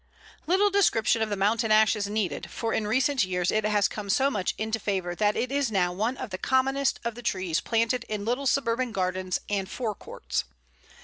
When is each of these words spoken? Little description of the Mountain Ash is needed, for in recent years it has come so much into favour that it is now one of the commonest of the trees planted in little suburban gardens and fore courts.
Little 0.47 0.71
description 0.71 1.21
of 1.21 1.29
the 1.29 1.35
Mountain 1.37 1.71
Ash 1.71 1.95
is 1.95 2.07
needed, 2.07 2.49
for 2.49 2.73
in 2.73 2.87
recent 2.87 3.23
years 3.23 3.51
it 3.51 3.63
has 3.65 3.87
come 3.87 4.09
so 4.09 4.31
much 4.31 4.55
into 4.57 4.79
favour 4.79 5.13
that 5.13 5.35
it 5.35 5.51
is 5.51 5.71
now 5.71 5.93
one 5.93 6.17
of 6.17 6.31
the 6.31 6.39
commonest 6.39 6.99
of 7.03 7.13
the 7.13 7.21
trees 7.21 7.61
planted 7.61 8.03
in 8.05 8.25
little 8.25 8.47
suburban 8.47 8.93
gardens 8.93 9.41
and 9.47 9.69
fore 9.69 9.93
courts. 9.93 10.45